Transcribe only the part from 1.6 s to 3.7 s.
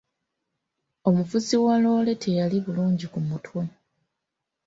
wa loore teyali bulungi ku mutwe.